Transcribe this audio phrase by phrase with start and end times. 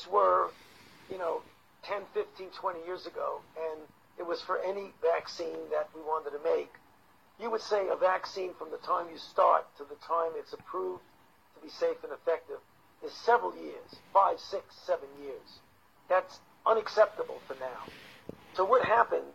[0.00, 0.50] this were,
[1.10, 1.42] you know,
[1.84, 3.80] 10, 15, 20 years ago, and
[4.18, 6.70] it was for any vaccine that we wanted to make,
[7.40, 11.02] you would say a vaccine from the time you start to the time it's approved
[11.54, 12.58] to be safe and effective
[13.04, 15.60] is several years, five, six, seven years.
[16.08, 17.92] That's unacceptable for now.
[18.54, 19.32] So what happened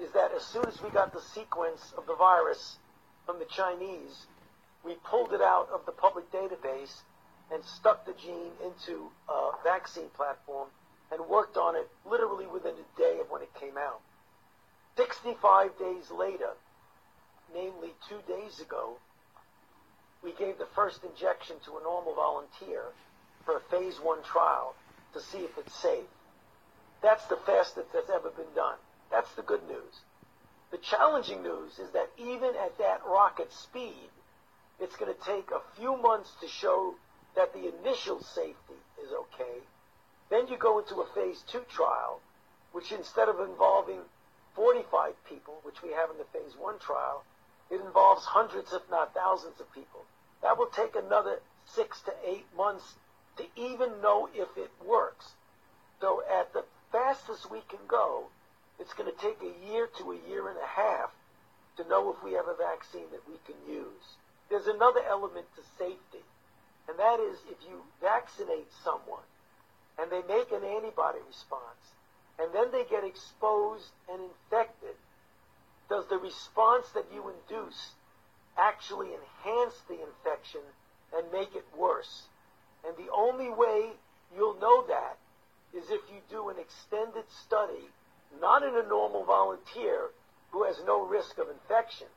[0.00, 2.76] is that as soon as we got the sequence of the virus
[3.26, 4.26] from the Chinese,
[4.82, 7.02] we pulled it out of the public database
[7.52, 10.68] and stuck the gene into a vaccine platform
[11.12, 14.00] and worked on it literally within a day of when it came out.
[14.96, 16.50] 65 days later,
[17.54, 18.96] namely two days ago,
[20.24, 22.82] we gave the first injection to a normal volunteer
[23.44, 24.74] for a phase one trial
[25.12, 26.08] to see if it's safe.
[27.02, 28.76] That's the fastest that's ever been done.
[29.10, 30.00] That's the good news.
[30.72, 34.10] The challenging news is that even at that rocket speed,
[34.80, 36.94] it's going to take a few months to show
[37.36, 39.60] that the initial safety is okay.
[40.30, 42.20] Then you go into a phase two trial,
[42.72, 44.00] which instead of involving
[44.54, 47.22] 45 people, which we have in the phase one trial,
[47.70, 50.04] it involves hundreds, if not thousands of people.
[50.42, 52.94] That will take another six to eight months
[53.36, 55.32] to even know if it works.
[56.00, 58.24] So at the fastest we can go,
[58.78, 61.10] it's going to take a year to a year and a half
[61.76, 64.16] to know if we have a vaccine that we can use.
[64.48, 66.24] There's another element to safety,
[67.16, 69.24] that is if you vaccinate someone
[69.98, 71.80] and they make an antibody response,
[72.38, 74.94] and then they get exposed and infected,
[75.88, 77.92] does the response that you induce
[78.58, 80.60] actually enhance the infection
[81.16, 82.24] and make it worse?
[82.86, 83.92] And the only way
[84.36, 85.16] you'll know that
[85.72, 87.88] is if you do an extended study,
[88.40, 90.10] not in a normal volunteer
[90.50, 92.08] who has no risk of infection,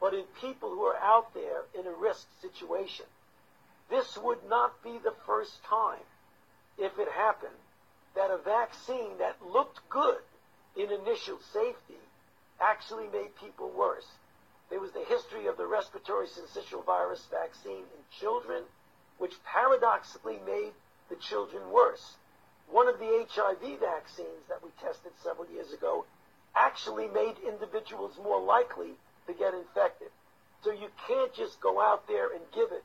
[0.00, 3.06] but in people who are out there in a risk situation.
[3.90, 6.06] This would not be the first time,
[6.78, 7.58] if it happened,
[8.14, 10.22] that a vaccine that looked good
[10.76, 11.98] in initial safety
[12.60, 14.06] actually made people worse.
[14.70, 18.62] There was the history of the respiratory syncytial virus vaccine in children,
[19.18, 20.72] which paradoxically made
[21.08, 22.14] the children worse.
[22.70, 26.06] One of the HIV vaccines that we tested several years ago
[26.54, 28.94] actually made individuals more likely
[29.26, 30.10] to get infected.
[30.62, 32.84] So you can't just go out there and give it